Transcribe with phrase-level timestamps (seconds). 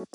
[0.00, 0.06] Hey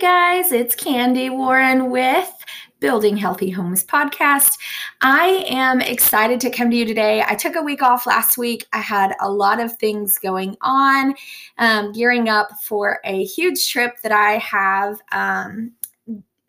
[0.00, 2.28] guys, it's Candy Warren with
[2.80, 4.58] Building Healthy Homes podcast.
[5.00, 7.22] I am excited to come to you today.
[7.24, 8.66] I took a week off last week.
[8.72, 11.14] I had a lot of things going on,
[11.58, 15.72] um, gearing up for a huge trip that I have um,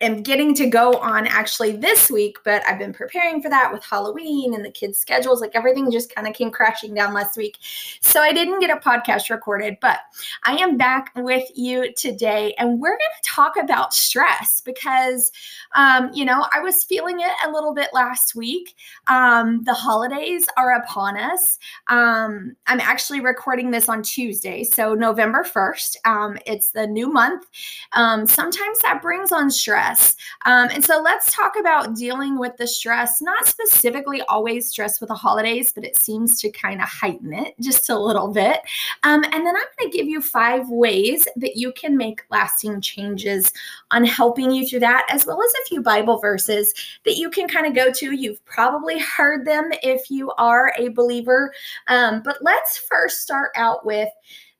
[0.02, 3.82] am getting to go on actually this week, but I've been preparing for that with
[3.82, 5.40] Halloween and the kids' schedules.
[5.40, 7.56] Like everything just kind of came crashing down last week.
[8.02, 10.00] So I didn't get a podcast recorded, but
[10.44, 15.32] I am back with you today and we're going to talk about stress because,
[15.74, 18.74] um, you know, I was feeling it a little bit last week.
[19.06, 21.58] Um, the holidays are upon us.
[21.88, 25.96] Um, I'm actually recording this on Tuesday, so November 1st.
[26.04, 27.46] Um, it's the new month.
[27.92, 30.16] Um, sometimes that brings on stress stress.
[30.44, 35.08] Um, and so let's talk about dealing with the stress, not specifically always stress with
[35.08, 38.60] the holidays, but it seems to kind of heighten it just a little bit.
[39.02, 42.80] Um, and then I'm going to give you five ways that you can make lasting
[42.80, 43.52] changes
[43.90, 47.48] on helping you through that, as well as a few Bible verses that you can
[47.48, 48.12] kind of go to.
[48.14, 51.52] You've probably heard them if you are a believer.
[51.88, 54.08] Um, but let's first start out with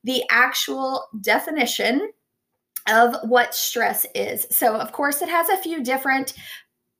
[0.04, 2.10] the actual definition
[2.88, 4.46] of what stress is.
[4.50, 6.34] So, of course, it has a few different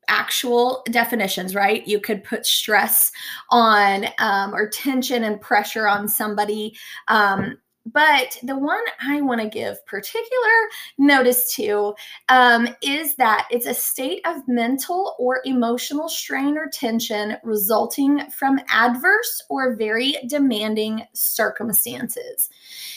[0.08, 1.86] actual definitions, right?
[1.86, 3.10] You could put stress
[3.50, 6.76] on um, or tension and pressure on somebody.
[7.08, 7.58] Um,
[7.96, 10.52] but the one I want to give particular
[10.98, 11.94] notice to
[12.28, 18.60] um, is that it's a state of mental or emotional strain or tension resulting from
[18.68, 22.50] adverse or very demanding circumstances.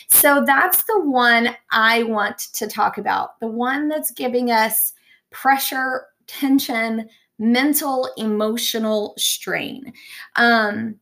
[0.09, 4.91] So that's the one I want to talk about, the one that's giving us
[5.29, 9.93] pressure, tension, mental, emotional strain.
[10.35, 10.99] Um,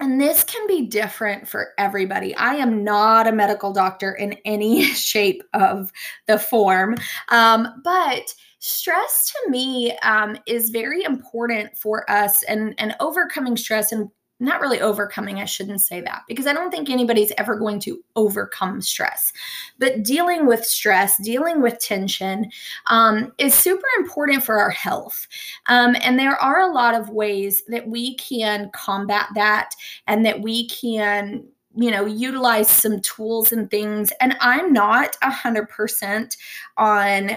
[0.00, 2.34] and this can be different for everybody.
[2.36, 5.90] I am not a medical doctor in any shape of
[6.26, 6.96] the form,
[7.28, 13.92] um, but stress to me um, is very important for us and, and overcoming stress
[13.92, 17.80] and not really overcoming, I shouldn't say that because I don't think anybody's ever going
[17.80, 19.32] to overcome stress.
[19.78, 22.50] But dealing with stress, dealing with tension
[22.86, 25.26] um, is super important for our health.
[25.68, 29.70] Um, and there are a lot of ways that we can combat that
[30.06, 31.46] and that we can
[31.78, 36.38] you know utilize some tools and things and i'm not a hundred percent
[36.78, 37.36] on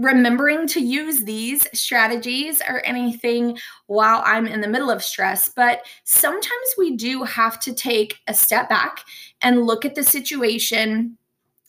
[0.00, 5.82] remembering to use these strategies or anything while I'm in the middle of stress, but
[6.04, 9.04] sometimes we do have to take a step back
[9.42, 11.18] and look at the situation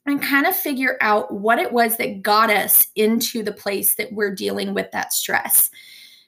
[0.06, 4.12] and kind of figure out what it was that got us into the place that
[4.14, 5.70] we're dealing with that stress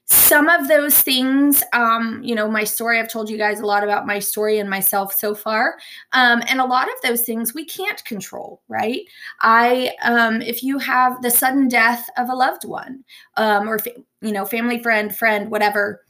[0.06, 3.84] some of those things um, you know my story i've told you guys a lot
[3.84, 5.78] about my story and myself so far.
[6.12, 9.02] Um, and a lot of those things we can't control right?
[9.42, 13.04] I um, if you have the sudden death of a loved one
[13.38, 13.80] um, or
[14.22, 16.02] you know family friend friend whatever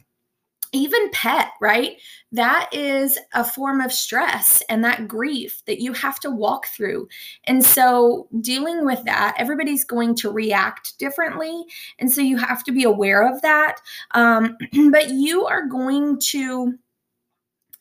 [0.73, 1.97] even pet, right?
[2.31, 7.07] That is a form of stress and that grief that you have to walk through.
[7.45, 11.63] And so, dealing with that, everybody's going to react differently.
[11.99, 13.79] And so, you have to be aware of that.
[14.15, 14.57] Um,
[14.91, 16.73] but you are going to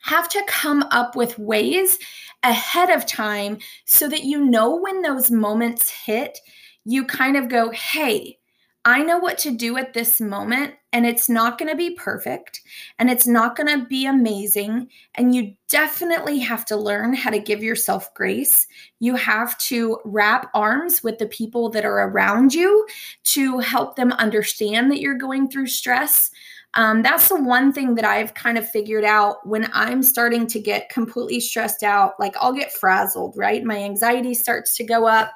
[0.02, 1.98] have to come up with ways
[2.42, 6.38] ahead of time so that you know when those moments hit,
[6.84, 8.38] you kind of go, hey,
[8.84, 12.60] I know what to do at this moment, and it's not going to be perfect
[12.98, 14.88] and it's not going to be amazing.
[15.14, 18.66] And you definitely have to learn how to give yourself grace.
[18.98, 22.86] You have to wrap arms with the people that are around you
[23.24, 26.30] to help them understand that you're going through stress.
[26.74, 30.60] Um, that's the one thing that I've kind of figured out when I'm starting to
[30.60, 32.14] get completely stressed out.
[32.18, 33.64] Like I'll get frazzled, right?
[33.64, 35.32] My anxiety starts to go up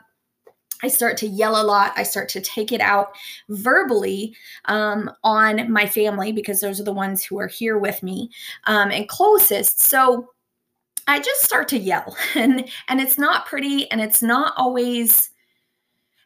[0.82, 1.92] I start to yell a lot.
[1.97, 3.12] I start to take it out
[3.48, 4.34] verbally
[4.66, 8.31] um, on my family because those are the ones who are here with me
[8.67, 9.81] um, and closest.
[9.81, 10.31] So
[11.06, 15.31] I just start to yell, and and it's not pretty, and it's not always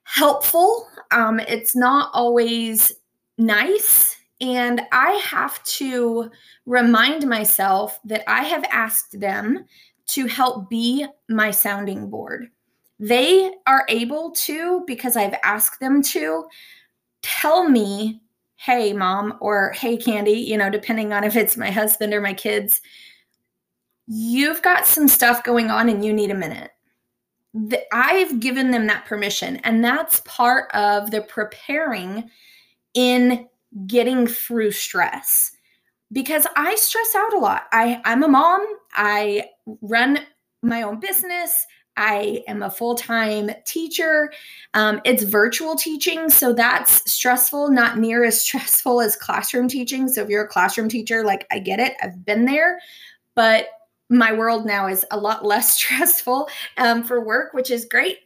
[0.05, 0.89] helpful.
[1.11, 2.93] Um, it's not always
[3.39, 4.17] nice.
[4.41, 6.31] And I have to
[6.65, 9.67] remind myself that I have asked them
[10.07, 12.49] to help be my sounding board
[13.01, 16.45] they are able to, because I've asked them to,
[17.23, 18.21] tell me,
[18.57, 22.35] hey, mom, or hey, Candy, you know, depending on if it's my husband or my
[22.35, 22.83] kids,
[24.07, 26.71] you've got some stuff going on and you need a minute.
[27.91, 32.31] I've given them that permission, and that's part of the preparing
[32.95, 33.49] in
[33.87, 35.53] getting through stress
[36.13, 37.63] because I stress out a lot.
[37.73, 39.45] I, I'm a mom, I
[39.81, 40.19] run
[40.63, 41.67] my own business.
[41.97, 44.33] I am a full time teacher.
[44.75, 50.09] Um, it's virtual teaching, so that's stressful, not near as stressful as classroom teaching.
[50.09, 52.81] So, if you're a classroom teacher, like I get it, I've been there,
[53.35, 53.69] but
[54.09, 58.19] my world now is a lot less stressful um, for work, which is great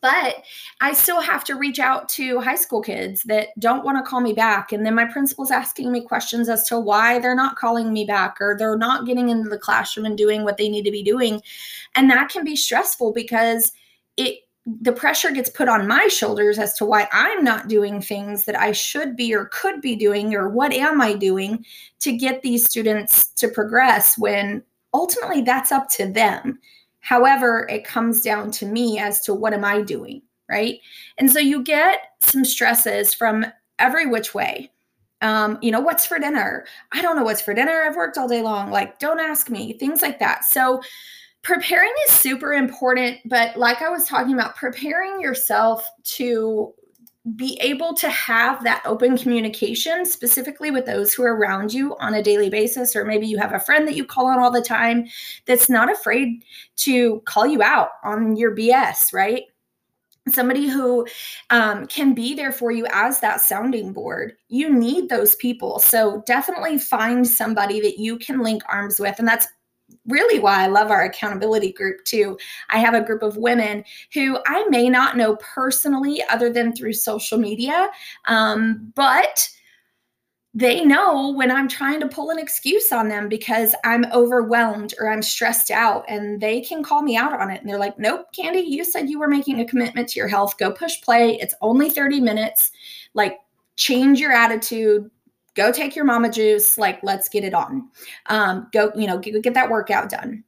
[0.00, 0.44] but
[0.80, 4.20] I still have to reach out to high school kids that don't want to call
[4.20, 4.72] me back.
[4.72, 8.36] And then my principal's asking me questions as to why they're not calling me back
[8.40, 11.42] or they're not getting into the classroom and doing what they need to be doing.
[11.94, 13.72] And that can be stressful because
[14.16, 18.44] it the pressure gets put on my shoulders as to why I'm not doing things
[18.44, 21.64] that I should be or could be doing, or what am I doing
[22.00, 24.62] to get these students to progress when
[24.92, 26.58] ultimately that's up to them.
[27.00, 30.78] However, it comes down to me as to what am I doing, right?
[31.18, 33.46] And so you get some stresses from
[33.78, 34.70] every which way.
[35.22, 36.66] Um, you know, what's for dinner?
[36.92, 37.82] I don't know what's for dinner.
[37.82, 38.70] I've worked all day long.
[38.70, 40.44] Like, don't ask me, things like that.
[40.44, 40.80] So,
[41.42, 43.18] preparing is super important.
[43.26, 46.72] But, like I was talking about, preparing yourself to
[47.36, 52.14] be able to have that open communication specifically with those who are around you on
[52.14, 54.62] a daily basis or maybe you have a friend that you call on all the
[54.62, 55.06] time
[55.46, 56.42] that's not afraid
[56.76, 59.44] to call you out on your bs right?
[60.28, 61.06] Somebody who
[61.48, 64.34] um, can be there for you as that sounding board.
[64.48, 65.78] You need those people.
[65.78, 69.48] So definitely find somebody that you can link arms with and that's
[70.06, 72.38] really why I love our accountability group too.
[72.70, 73.84] I have a group of women
[74.14, 77.88] who I may not know personally other than through social media,
[78.26, 79.48] um, but
[80.52, 85.08] they know when I'm trying to pull an excuse on them because I'm overwhelmed or
[85.08, 87.60] I'm stressed out, and they can call me out on it.
[87.60, 90.58] And they're like, Nope, Candy, you said you were making a commitment to your health.
[90.58, 91.38] Go push play.
[91.40, 92.72] It's only 30 minutes.
[93.14, 93.38] Like,
[93.76, 95.08] change your attitude,
[95.54, 97.88] go take your mama juice like let's get it on.
[98.26, 100.44] Um, go you know get, get that workout done.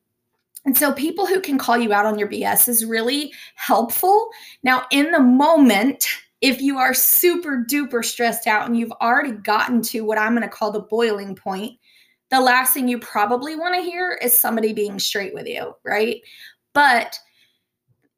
[0.65, 4.29] And so people who can call you out on your bs is really helpful.
[4.63, 6.07] Now in the moment
[6.41, 10.43] if you are super duper stressed out and you've already gotten to what i'm going
[10.43, 11.79] to call the boiling point
[12.31, 16.21] the last thing you probably want to hear is somebody being straight with you right?
[16.75, 17.19] But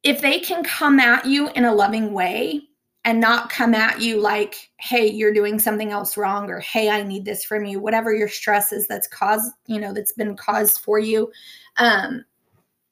[0.03, 2.63] if they can come at you in a loving way
[3.05, 7.03] and not come at you like, hey, you're doing something else wrong, or hey, I
[7.03, 10.79] need this from you, whatever your stress is that's caused, you know, that's been caused
[10.79, 11.31] for you.
[11.77, 12.25] Um,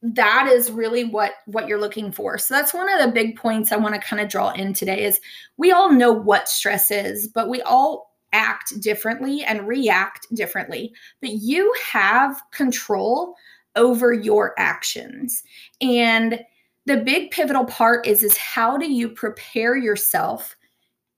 [0.03, 3.71] that is really what what you're looking for so that's one of the big points
[3.71, 5.21] i want to kind of draw in today is
[5.59, 11.31] we all know what stress is but we all act differently and react differently but
[11.31, 13.37] you have control
[13.77, 15.45] over your actions
[15.81, 16.45] and
[16.87, 20.57] the big pivotal part is is how do you prepare yourself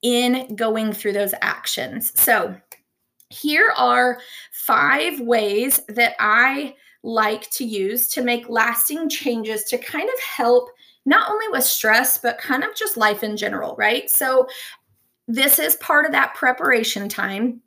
[0.03, 2.13] in going through those actions?
[2.21, 2.55] So
[3.31, 4.19] here are
[4.53, 10.71] five ways that i like to use to make lasting changes to kind of help
[11.05, 14.09] not only with stress but kind of just life in general right?
[14.09, 14.47] So
[15.27, 17.61] this is part of that preparation time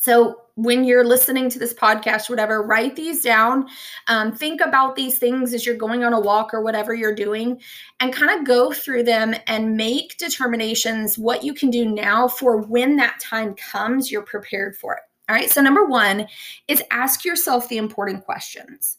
[0.00, 3.66] so when you're listening to this podcast, whatever, write these down.
[4.08, 7.60] Um, think about these things as you're going on a walk or whatever you're doing,
[8.00, 12.62] and kind of go through them and make determinations what you can do now for
[12.62, 15.02] when that time comes, you're prepared for it.
[15.28, 15.50] All right.
[15.50, 16.26] So, number one
[16.66, 18.96] is ask yourself the important questions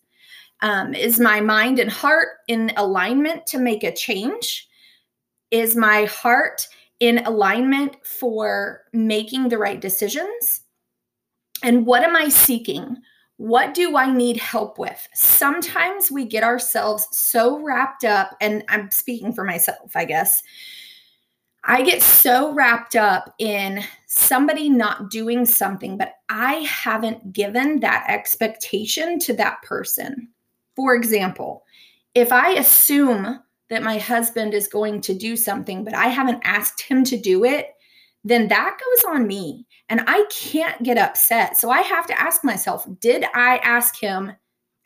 [0.62, 4.68] um, Is my mind and heart in alignment to make a change?
[5.50, 6.68] Is my heart
[7.00, 10.62] in alignment for making the right decisions?
[11.64, 12.98] And what am I seeking?
[13.38, 15.08] What do I need help with?
[15.14, 20.44] Sometimes we get ourselves so wrapped up, and I'm speaking for myself, I guess.
[21.64, 28.06] I get so wrapped up in somebody not doing something, but I haven't given that
[28.08, 30.30] expectation to that person.
[30.76, 31.64] For example,
[32.16, 33.40] if I assume
[33.70, 37.46] that my husband is going to do something, but I haven't asked him to do
[37.46, 37.70] it,
[38.24, 41.58] then that goes on me and I can't get upset.
[41.58, 44.32] So I have to ask myself, did I ask him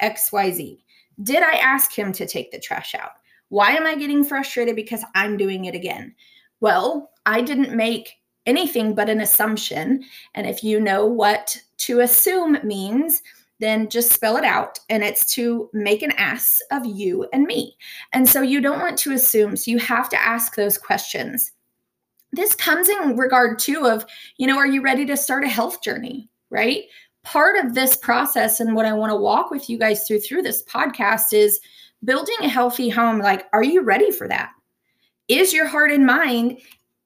[0.02, 0.80] XYZ?
[1.22, 3.12] Did I ask him to take the trash out?
[3.50, 6.16] Why am I getting frustrated because I'm doing it again?
[6.60, 8.14] Well, I didn't make
[8.48, 10.04] anything but an assumption.
[10.34, 13.22] And if you know what to assume means,
[13.60, 14.80] then just spell it out.
[14.90, 17.78] And it's to make an ass of you and me.
[18.12, 19.56] And so you don't want to assume.
[19.56, 21.52] So you have to ask those questions
[22.36, 24.06] this comes in regard too of
[24.38, 26.84] you know are you ready to start a health journey right?
[27.24, 30.44] Part of this process and what i want to walk with you guys through through
[30.44, 31.60] this podcast is
[32.04, 34.52] building a healthy home like are you ready for that?
[35.28, 36.60] Is your heart and mind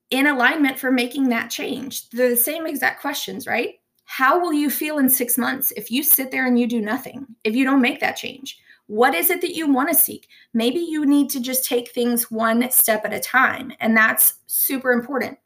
[0.10, 2.10] in alignment for making that change?
[2.10, 3.76] They're the same exact questions right?
[4.04, 7.28] How will you feel in six months if you sit there and you do nothing,
[7.44, 8.60] if you don't make that change?
[8.90, 10.28] What is it that you want to seek?
[10.52, 14.92] Maybe you need to just take things one step at a time, and that's super
[14.92, 15.38] important.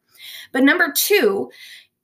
[0.53, 1.51] But number two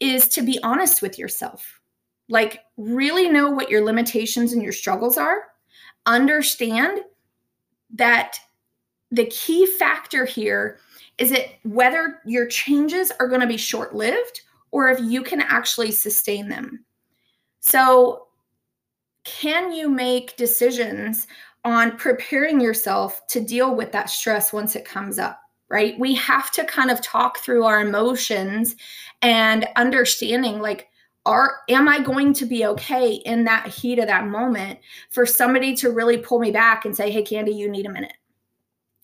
[0.02, 1.80] is to be honest with yourself.
[2.28, 5.44] Like, really know what your limitations and your struggles are.
[6.06, 7.04] Understand
[7.92, 8.38] that
[9.10, 10.80] the key factor here
[11.18, 14.42] is it whether your changes are going to be short lived
[14.72, 16.84] or if you can actually sustain them.
[17.62, 18.28] So,
[19.30, 21.28] can you make decisions
[21.64, 25.40] on preparing yourself to deal with that stress once it comes up?
[25.70, 26.00] Right?
[26.00, 28.76] We have to kind of talk through our emotions
[29.22, 30.88] and understanding like,
[31.26, 34.80] are am I going to be okay in that heat of that moment
[35.12, 38.14] for somebody to really pull me back and say, hey, Candy, you need a minute?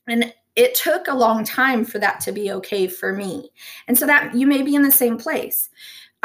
[0.07, 3.49] And it took a long time for that to be okay for me.
[3.87, 5.69] And so that you may be in the same place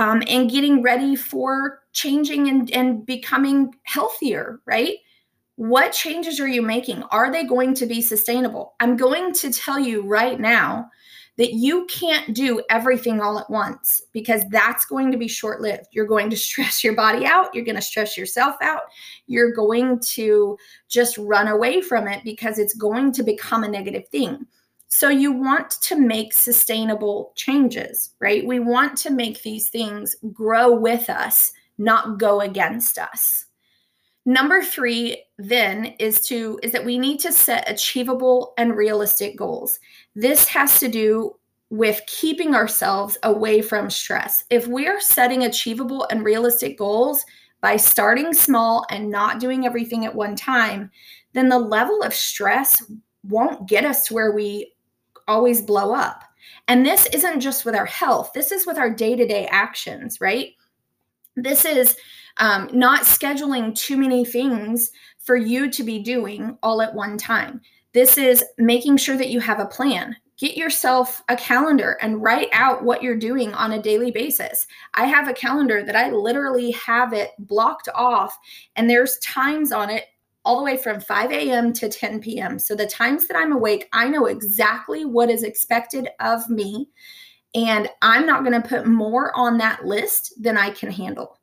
[0.00, 4.96] um, and getting ready for changing and, and becoming healthier, right?
[5.56, 7.02] What changes are you making?
[7.10, 8.72] Are they going to be sustainable?
[8.80, 10.88] I'm going to tell you right now
[11.36, 15.84] that you can't do everything all at once because that's going to be short lived.
[15.92, 17.54] You're going to stress your body out.
[17.54, 18.84] You're going to stress yourself out.
[19.26, 20.56] You're going to
[20.88, 24.46] just run away from it because it's going to become a negative thing.
[24.92, 28.44] So you want to make sustainable changes, right?
[28.44, 33.46] We want to make these things grow with us, not go against us.
[34.26, 39.78] Number 3 then is to is that we need to set achievable and realistic goals.
[40.16, 41.36] This has to do
[41.70, 44.44] with keeping ourselves away from stress.
[44.50, 47.24] If we are setting achievable and realistic goals
[47.60, 50.90] by starting small and not doing everything at one time,
[51.32, 52.82] then the level of stress
[53.22, 54.72] won't get us to where we
[55.30, 56.24] always blow up.
[56.68, 60.20] And this isn't just with our health, this is with our day to day actions,
[60.20, 60.50] right?
[61.36, 61.96] This is
[62.38, 67.60] um, not scheduling too many things for you to be doing all at one time.
[67.92, 70.16] This is making sure that you have a plan.
[70.38, 74.66] Get yourself a calendar and write out what you're doing on a daily basis.
[74.94, 78.38] I have a calendar that I literally have it blocked off,
[78.76, 80.04] and there's times on it
[80.50, 81.72] all the way from 5 a.m.
[81.74, 82.58] to 10 p.m.
[82.58, 86.88] So the times that I'm awake, I know exactly what is expected of me.
[87.54, 91.38] And I'm not going to put more on that list than I can handle.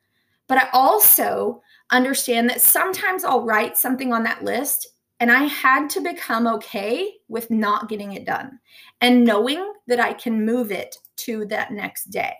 [0.50, 4.90] But I also understand that sometimes I'll write something on that list
[5.22, 8.60] and I had to become okay with not getting it done
[9.00, 12.34] and knowing that I can move it to that next day.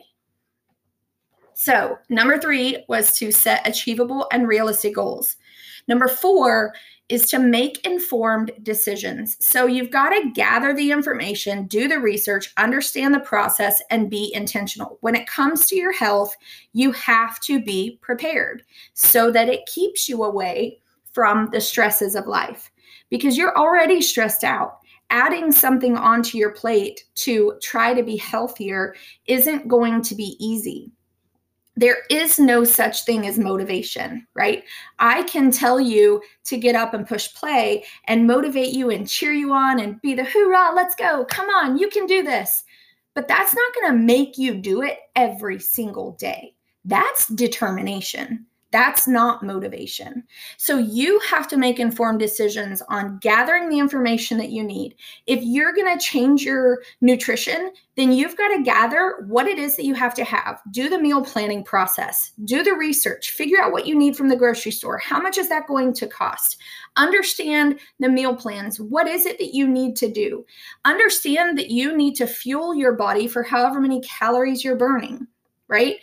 [1.54, 5.38] So, number three was to set achievable and realistic goals.
[5.88, 6.74] Number four
[7.10, 9.38] is to make informed decisions.
[9.40, 14.32] So you've got to gather the information, do the research, understand the process, and be
[14.34, 14.98] intentional.
[15.02, 16.36] When it comes to your health,
[16.74, 18.64] you have to be prepared
[18.94, 20.80] so that it keeps you away
[21.14, 22.70] from the stresses of life
[23.10, 24.80] because you're already stressed out.
[25.10, 28.94] Adding something onto your plate to try to be healthier
[29.26, 30.92] isn't going to be easy
[31.78, 34.64] there is no such thing as motivation, right?
[34.98, 39.32] I can tell you to get up and push play and motivate you and cheer
[39.32, 42.64] you on and be the hoorah, let's go, come on, you can do this.
[43.14, 46.56] But that's not going to make you do it every single day.
[46.84, 48.48] That's determination.
[48.72, 50.24] That's not motivation.
[50.58, 54.96] So you have to make informed decisions on gathering the information that you need.
[55.26, 59.78] If you're going to change your nutrition, then you've got to gather what it is
[59.78, 60.62] that you have to have.
[60.72, 64.36] Do the meal planning process, do the research, figure out what you need from the
[64.36, 64.98] grocery store.
[64.98, 66.58] How much is that going to cost?
[66.98, 68.82] Understand the meal plans.
[68.82, 70.46] What is it that you need to do?
[70.84, 75.26] Understand that you need to fuel your body for however many calories you're burning,
[75.70, 75.98] right?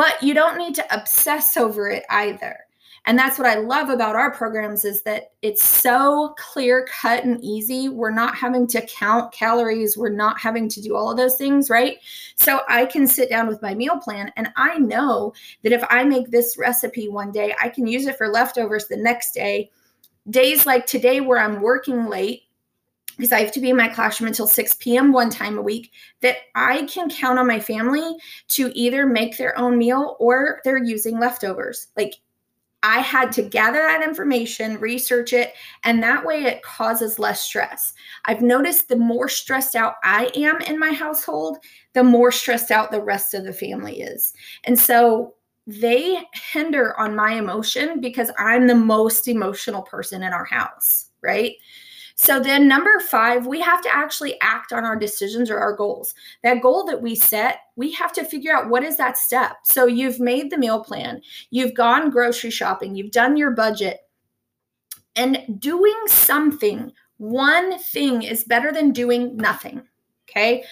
[0.00, 2.58] But you don't need to obsess over it either.
[3.04, 7.38] And that's what I love about our programs is that it's so clear cut and
[7.44, 7.90] easy.
[7.90, 11.68] We're not having to count calories, we're not having to do all of those things,
[11.68, 11.98] right?
[12.36, 16.02] So I can sit down with my meal plan and I know that if I
[16.04, 19.70] make this recipe one day, I can use it for leftovers the next day.
[20.30, 22.44] Days like today where I'm working late,
[23.20, 25.12] because I have to be in my classroom until 6 p.m.
[25.12, 28.16] one time a week, that I can count on my family
[28.48, 31.88] to either make their own meal or they're using leftovers.
[31.96, 32.14] Like
[32.82, 35.52] I had to gather that information, research it,
[35.84, 37.92] and that way it causes less stress.
[38.24, 41.58] I've noticed the more stressed out I am in my household,
[41.92, 44.32] the more stressed out the rest of the family is.
[44.64, 45.34] And so
[45.66, 46.22] they
[46.52, 51.52] hinder on my emotion because I'm the most emotional person in our house, right?
[52.22, 56.14] So then number 5, we have to actually act on our decisions or our goals.
[56.42, 59.56] That goal that we set, we have to figure out what is that step.
[59.64, 64.00] So you've made the meal plan, you've gone grocery shopping, you've done your budget.
[65.16, 69.80] And doing something, one thing is better than doing nothing.
[70.28, 70.64] Okay?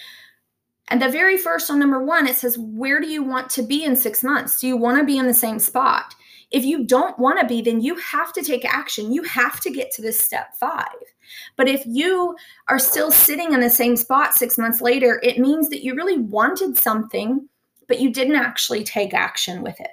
[0.89, 3.83] And the very first on number 1 it says where do you want to be
[3.83, 4.59] in 6 months?
[4.59, 6.13] Do you want to be in the same spot?
[6.51, 9.13] If you don't want to be, then you have to take action.
[9.13, 10.85] You have to get to this step five.
[11.55, 12.35] But if you
[12.67, 16.19] are still sitting in the same spot six months later, it means that you really
[16.19, 17.47] wanted something,
[17.87, 19.91] but you didn't actually take action with it.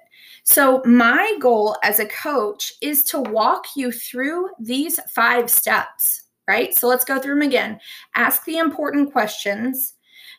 [0.48, 6.72] So, my goal as a coach is to walk you through these five steps, right?
[6.72, 7.80] So, let's go through them again.
[8.14, 9.94] Ask the important questions,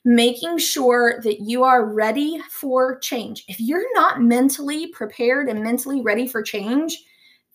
[0.05, 3.43] making sure that you are ready for change.
[3.49, 7.03] If you're not mentally prepared and mentally ready for change,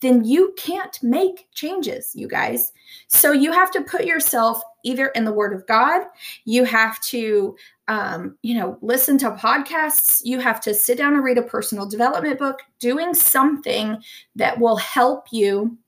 [0.02, 2.72] then you can't make changes, you guys.
[3.06, 6.02] So you have to put yourself either in the Word of God,
[6.44, 7.56] you have to,
[7.88, 11.86] um, you know, listen to podcasts, you have to sit down and read a personal
[11.86, 14.02] development book, doing something
[14.36, 15.78] that will help you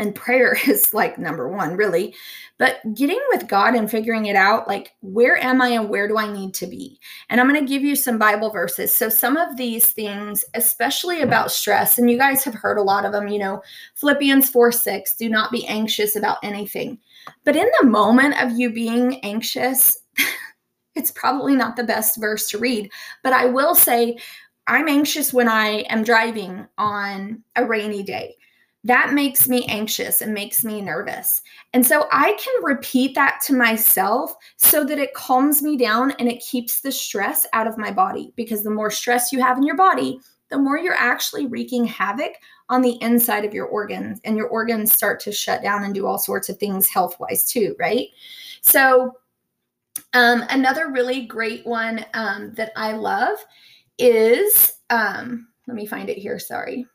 [0.00, 2.14] and prayer is like number one really.
[2.58, 6.18] But getting with god and figuring it out like where am i and where do
[6.18, 6.98] i need to be?
[7.28, 8.94] And i'm going to give you some bible verses.
[8.94, 13.04] So some of these things especially about stress and you guys have heard a lot
[13.04, 13.62] of them you know
[13.94, 16.98] philippians 4 6 do not be anxious about anything.
[17.44, 19.96] But in the moment of you being anxious
[20.94, 22.90] it's probably not the best verse to read.
[23.22, 24.18] But i will say
[24.66, 28.34] i'm anxious when i am driving on a rainy day
[28.84, 31.42] that makes me anxious and makes me nervous.
[31.72, 36.28] And so I can repeat that to myself so that it calms me down and
[36.28, 38.32] it keeps the stress out of my body.
[38.36, 42.32] Because the more stress you have in your body, the more you're actually wreaking havoc
[42.68, 46.06] on the inside of your organs, and your organs start to shut down and do
[46.06, 48.08] all sorts of things health wise, too, right?
[48.60, 49.16] So,
[50.12, 53.38] um, another really great one um, that I love
[53.98, 56.86] is um, let me find it here, sorry.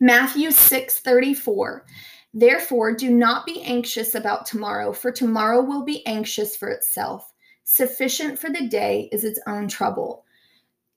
[0.00, 1.86] Matthew 6 34.
[2.32, 7.32] Therefore, do not be anxious about tomorrow, for tomorrow will be anxious for itself.
[7.64, 10.24] Sufficient for the day is its own trouble.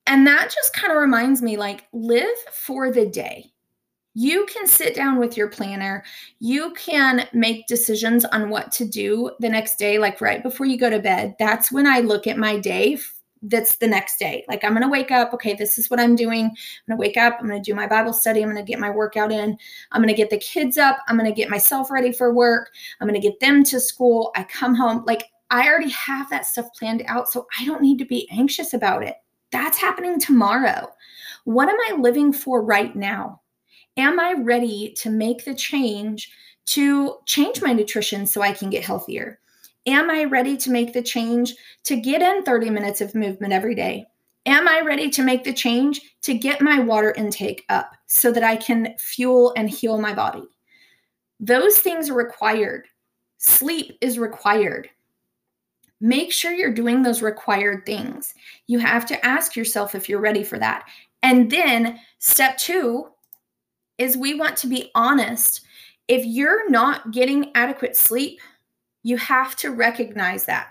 [0.06, 3.52] And that just kind of reminds me like, live for the day.
[4.16, 6.04] You can sit down with your planner.
[6.40, 10.78] You can make decisions on what to do the next day, like right before you
[10.78, 11.36] go to bed.
[11.40, 13.00] That's when I look at my day
[13.44, 14.46] that's the next day.
[14.48, 16.46] Like I'm going to wake up, okay, this is what I'm doing.
[16.46, 16.52] I'm
[16.88, 18.80] going to wake up, I'm going to do my Bible study, I'm going to get
[18.80, 19.58] my workout in.
[19.92, 22.72] I'm going to get the kids up, I'm going to get myself ready for work.
[23.00, 24.32] I'm going to get them to school.
[24.36, 28.00] I come home like I already have that stuff planned out, so I don't need
[28.00, 29.16] to be anxious about it.
[29.52, 30.88] That's happening tomorrow.
[31.44, 33.42] What am I living for right now?
[33.98, 36.32] Am I ready to make the change
[36.66, 39.40] to change my nutrition so I can get healthier?
[39.86, 43.76] Am I ready to make the change to get in 30 minutes of movement every
[43.76, 44.06] day?
[44.46, 48.44] Am I ready to make the change to get my water intake up so that
[48.44, 50.44] I can fuel and heal my body?
[51.40, 52.88] Those things are required.
[53.38, 54.90] Sleep is required.
[56.00, 58.34] Make sure you're doing those required things.
[58.68, 60.86] You have to ask yourself if you're ready for that.
[61.24, 63.10] And then step two
[63.98, 65.62] is we want to be honest.
[66.10, 68.42] If you're not getting adequate sleep,
[69.04, 70.70] you have to recognize that.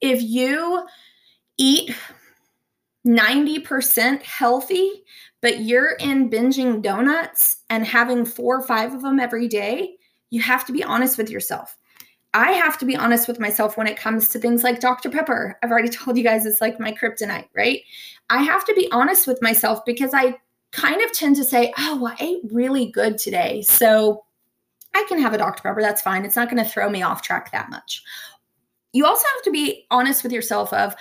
[0.00, 0.86] If you
[1.58, 1.94] eat
[3.06, 5.04] 90% healthy,
[5.40, 9.96] but you're in binging donuts and having four or five of them every day,
[10.30, 11.76] you have to be honest with yourself.
[12.34, 15.08] I have to be honest with myself when it comes to things like Dr.
[15.08, 15.58] Pepper.
[15.62, 17.80] I've already told you guys it's like my kryptonite, right?
[18.28, 20.36] I have to be honest with myself because I
[20.72, 23.62] kind of tend to say, oh, I ate really good today.
[23.62, 24.25] So
[24.96, 25.62] I can have a Dr.
[25.62, 25.82] Pepper.
[25.82, 26.24] That's fine.
[26.24, 28.02] It's not going to throw me off track that much.
[28.94, 30.96] You also have to be honest with yourself of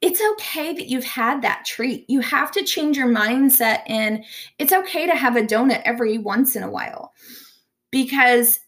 [0.00, 2.08] it's okay that you've had that treat.
[2.08, 4.24] You have to change your mindset and
[4.58, 7.12] it's okay to have a donut every once in a while
[7.92, 8.58] because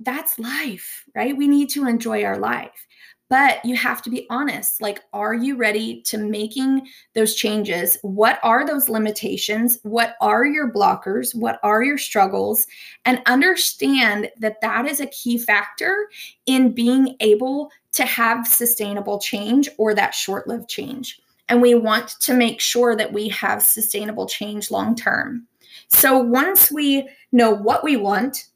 [0.00, 1.34] that's life, right?
[1.34, 2.86] We need to enjoy our life
[3.30, 7.96] but you have to be honest like are you ready to making those changes?
[8.02, 9.78] What are those limitations?
[9.82, 11.34] What are your blockers?
[11.34, 12.66] What are your struggles?
[13.06, 16.10] And understand that that is a key factor
[16.44, 21.18] in being able to have sustainable change or that short-lived change.
[21.48, 25.46] And we want to make sure that we have sustainable change long term
[25.88, 28.46] so once we know what we want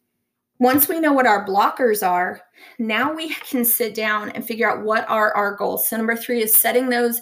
[0.59, 2.41] once we know what our blockers are,
[2.79, 5.89] now we can sit down and figure out what are our goals.
[5.89, 7.21] So, number three is setting those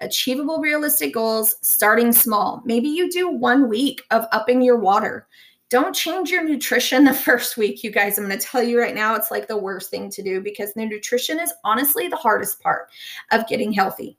[0.00, 2.62] achievable, realistic goals, starting small.
[2.64, 5.26] Maybe you do one week of upping your water.
[5.68, 8.18] Don't change your nutrition the first week, you guys.
[8.18, 10.72] I'm going to tell you right now, it's like the worst thing to do because
[10.72, 12.88] the nutrition is honestly the hardest part
[13.30, 14.18] of getting healthy.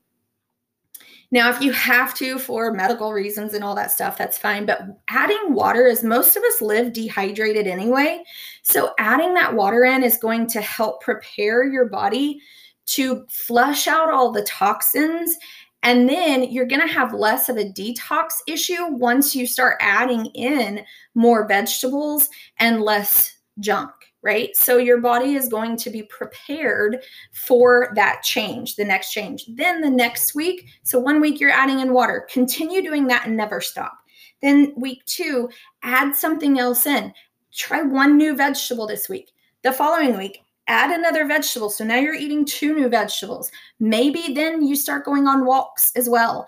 [1.34, 4.66] Now, if you have to for medical reasons and all that stuff, that's fine.
[4.66, 8.24] But adding water is most of us live dehydrated anyway.
[8.64, 12.42] So adding that water in is going to help prepare your body
[12.88, 15.38] to flush out all the toxins.
[15.84, 20.26] And then you're going to have less of a detox issue once you start adding
[20.28, 20.84] in
[21.16, 22.28] more vegetables
[22.60, 23.92] and less junk
[24.22, 24.56] right?
[24.56, 27.04] So your body is going to be prepared
[27.34, 29.46] for that change, the next change.
[29.48, 33.36] Then the next week, so one week you're adding in water, continue doing that and
[33.36, 33.94] never stop.
[34.42, 35.50] Then week two,
[35.84, 37.14] add something else in.
[37.54, 39.32] Try one new vegetable this week.
[39.64, 41.70] The following week, add another vegetable.
[41.70, 43.52] So now you're eating two new vegetables.
[43.80, 46.48] Maybe then you start going on walks as well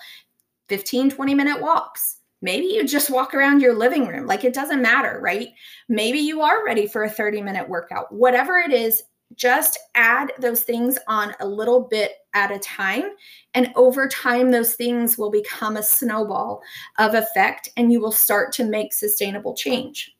[0.70, 4.28] 15, 20 minute walks Maybe you just walk around your living room.
[4.28, 5.48] Like it doesn't matter, right?
[5.88, 8.14] Maybe you are ready for a 30 minute workout.
[8.14, 9.02] Whatever it is,
[9.36, 13.12] just add those things on a little bit at a time.
[13.54, 16.62] And over time, those things will become a snowball
[17.00, 20.14] of effect and you will start to make sustainable change.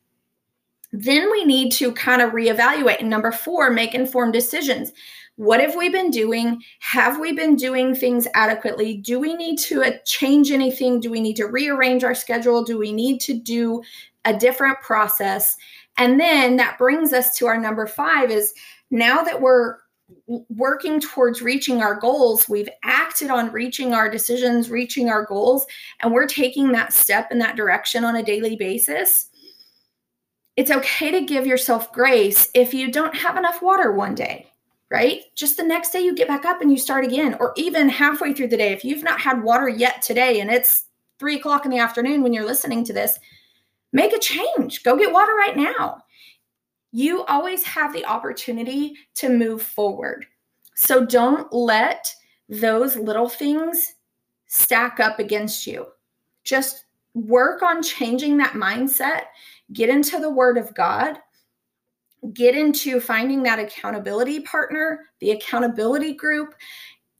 [0.96, 3.00] Then we need to kind of reevaluate.
[3.00, 4.92] And number four, make informed decisions.
[5.34, 6.62] What have we been doing?
[6.78, 8.98] Have we been doing things adequately?
[8.98, 11.00] Do we need to uh, change anything?
[11.00, 12.62] Do we need to rearrange our schedule?
[12.62, 13.82] Do we need to do
[14.24, 15.56] a different process?
[15.98, 18.54] And then that brings us to our number five is
[18.92, 19.78] now that we're
[20.48, 25.66] working towards reaching our goals, we've acted on reaching our decisions, reaching our goals,
[26.02, 29.30] and we're taking that step in that direction on a daily basis.
[30.56, 34.50] It's okay to give yourself grace if you don't have enough water one day
[34.94, 35.22] right?
[35.34, 38.32] Just the next day you get back up and you start again, or even halfway
[38.32, 38.72] through the day.
[38.72, 40.84] If you've not had water yet today and it's
[41.18, 43.18] three o'clock in the afternoon when you're listening to this,
[43.92, 44.84] make a change.
[44.84, 46.02] Go get water right now.
[46.92, 50.26] You always have the opportunity to move forward.
[50.76, 52.14] So don't let
[52.48, 53.94] those little things
[54.46, 55.86] stack up against you.
[56.44, 59.22] Just work on changing that mindset.
[59.72, 61.18] Get into the Word of God
[62.32, 66.54] get into finding that accountability partner, the accountability group,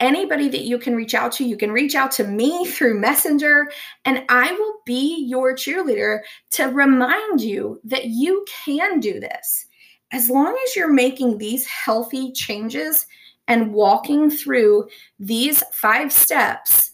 [0.01, 1.45] anybody that you can reach out to.
[1.45, 3.71] You can reach out to me through Messenger,
[4.05, 6.21] and I will be your cheerleader
[6.53, 9.67] to remind you that you can do this.
[10.13, 13.07] As long as you're making these healthy changes
[13.49, 16.93] and walking through these five steps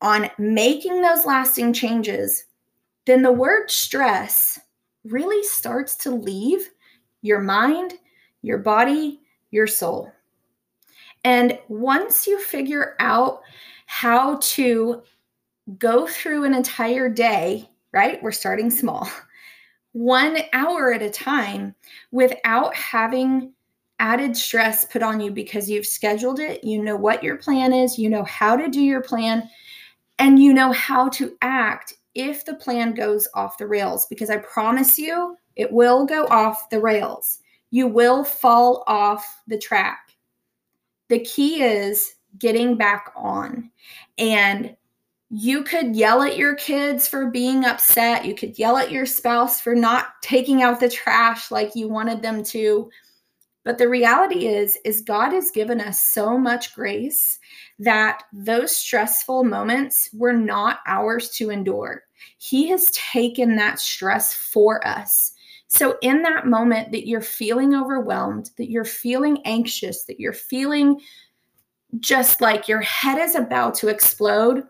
[0.00, 2.44] on making those lasting changes,
[3.06, 4.60] then the word stress
[5.04, 6.70] really starts to leave
[7.22, 7.94] your mind,
[8.42, 10.12] your body, your soul.
[11.24, 13.42] And once you figure out
[13.86, 15.02] how to
[15.78, 18.22] go through an entire day, right?
[18.22, 19.08] We're starting small,
[19.92, 21.74] one hour at a time
[22.10, 23.52] without having
[23.98, 26.64] added stress put on you because you've scheduled it.
[26.64, 29.48] You know what your plan is, you know how to do your plan,
[30.18, 34.06] and you know how to act if the plan goes off the rails.
[34.06, 37.40] Because I promise you, it will go off the rails.
[37.70, 40.10] You will fall off the track.
[41.08, 43.70] The key is getting back on.
[44.18, 44.76] And
[45.30, 48.26] you could yell at your kids for being upset.
[48.26, 52.20] You could yell at your spouse for not taking out the trash like you wanted
[52.20, 52.90] them to.
[53.64, 57.38] But the reality is is God has given us so much grace
[57.78, 62.02] that those stressful moments were not ours to endure.
[62.38, 65.32] He has taken that stress for us.
[65.68, 71.00] So, in that moment that you're feeling overwhelmed, that you're feeling anxious, that you're feeling
[72.00, 74.64] just like your head is about to explode,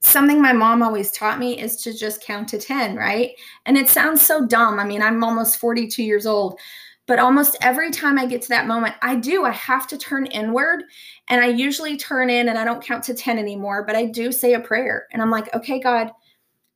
[0.00, 3.32] something my mom always taught me is to just count to 10, right?
[3.66, 4.78] And it sounds so dumb.
[4.78, 6.58] I mean, I'm almost 42 years old,
[7.06, 9.44] but almost every time I get to that moment, I do.
[9.44, 10.84] I have to turn inward
[11.28, 14.32] and I usually turn in and I don't count to 10 anymore, but I do
[14.32, 16.10] say a prayer and I'm like, okay, God,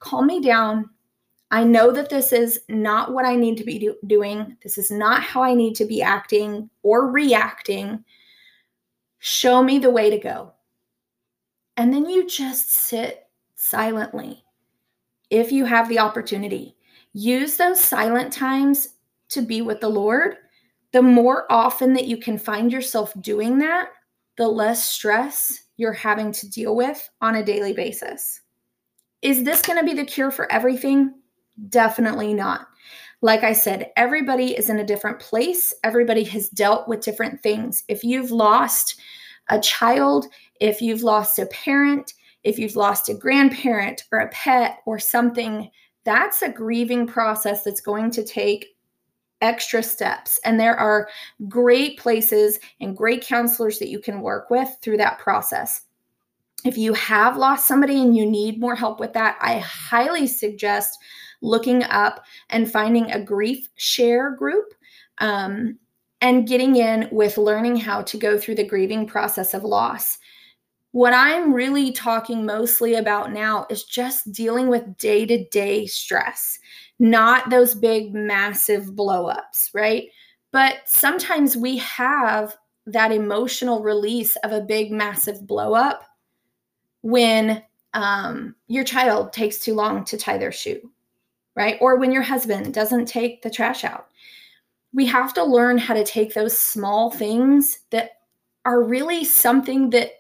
[0.01, 0.91] calm me down
[1.51, 4.57] I know that this is not what I need to be do- doing.
[4.63, 8.05] This is not how I need to be acting or reacting.
[9.19, 10.53] Show me the way to go.
[11.77, 14.45] And then you just sit silently
[15.31, 16.77] if you have the opportunity.
[17.15, 18.91] Use those silent times
[19.31, 20.37] to be with the Lord.
[20.93, 23.91] The more often that you can find yourself doing that,
[24.37, 28.41] the less stress you're having to deal with on a daily basis.
[29.23, 31.15] Is this going to be the cure for everything?
[31.69, 32.69] Definitely not.
[33.21, 35.75] Like I said, everybody is in a different place.
[35.83, 37.83] Everybody has dealt with different things.
[37.89, 39.01] If you've lost
[39.49, 40.27] a child,
[40.61, 42.15] if you've lost a parent,
[42.45, 45.69] if you've lost a grandparent or a pet or something
[46.09, 48.78] that's a grieving process that's going to take
[49.41, 50.41] extra steps.
[50.45, 51.09] And there are
[51.49, 55.83] great places and great counselors that you can work with through that process.
[56.65, 60.99] If you have lost somebody and you need more help with that, I highly suggest
[61.41, 64.75] looking up and finding a grief share group
[65.19, 65.79] um,
[66.21, 70.19] and getting in with learning how to go through the grieving process of loss.
[70.93, 76.59] What I'm really talking mostly about now is just dealing with day to day stress,
[76.99, 80.09] not those big, massive blowups, right?
[80.51, 85.99] But sometimes we have that emotional release of a big, massive blowup
[87.03, 90.91] when um, your child takes too long to tie their shoe,
[91.55, 91.77] right?
[91.83, 94.09] Or when your husband doesn't take the trash out.
[94.95, 98.13] We have to learn how to take those small things that
[98.65, 100.13] are really something that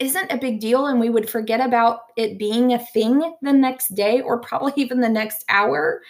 [0.00, 3.94] isn't a big deal and we would forget about it being a thing the next
[3.94, 6.02] day or probably even the next hour.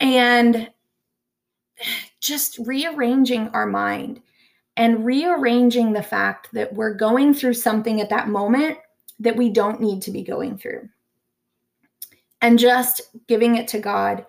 [0.00, 0.68] And
[2.20, 4.20] just rearranging our mind
[4.76, 8.78] and rearranging the fact that we're going through something at that moment
[9.20, 10.88] that we don't need to be going through.
[12.42, 14.26] And just giving it to God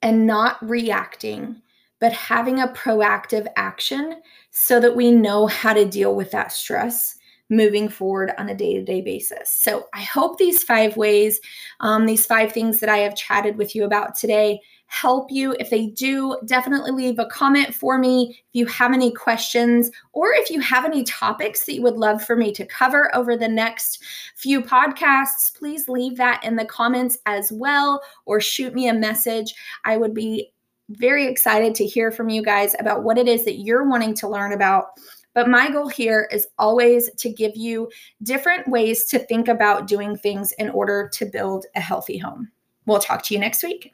[0.00, 1.60] and not reacting,
[2.00, 7.18] but having a proactive action so that we know how to deal with that stress
[7.52, 9.54] moving forward on a day to day basis.
[9.54, 11.38] So I hope these five ways,
[11.80, 15.54] um, these five things that I have chatted with you about today, help you.
[15.60, 20.32] If they do, definitely leave a comment for me if you have any questions or
[20.32, 23.48] if you have any topics that you would love for me to cover over the
[23.48, 24.02] next
[24.34, 25.54] few podcasts.
[25.54, 29.54] Please leave that in the comments as well or shoot me a message.
[29.84, 30.52] I would be
[30.88, 34.28] very excited to hear from you guys about what it is that you're wanting to
[34.28, 34.98] learn about
[35.34, 37.90] but my goal here is always to give you
[38.22, 42.50] different ways to think about doing things in order to build a healthy home.
[42.86, 43.92] We'll talk to you next week.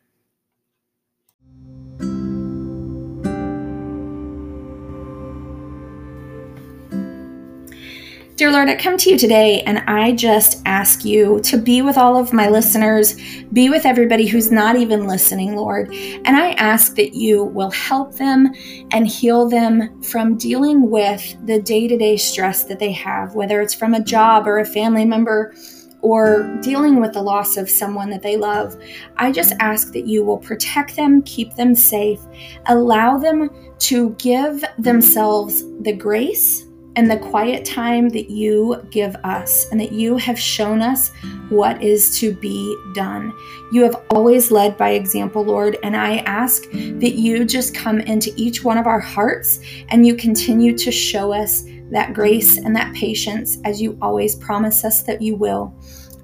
[8.39, 11.99] Dear Lord, I come to you today and I just ask you to be with
[11.99, 13.17] all of my listeners,
[13.53, 15.93] be with everybody who's not even listening, Lord.
[15.93, 18.55] And I ask that you will help them
[18.93, 23.61] and heal them from dealing with the day to day stress that they have, whether
[23.61, 25.53] it's from a job or a family member
[26.01, 28.81] or dealing with the loss of someone that they love.
[29.17, 32.21] I just ask that you will protect them, keep them safe,
[32.67, 36.68] allow them to give themselves the grace
[36.99, 41.13] and the quiet time that you give us and that you have shown us
[41.49, 43.33] what is to be done.
[43.71, 48.33] You have always led by example, Lord, and I ask that you just come into
[48.35, 52.93] each one of our hearts and you continue to show us that grace and that
[52.97, 55.73] patience as you always promise us that you will.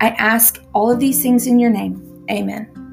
[0.00, 2.26] I ask all of these things in your name.
[2.28, 2.83] Amen.